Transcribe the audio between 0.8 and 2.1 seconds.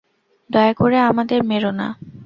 করে আমাদের মেরো না।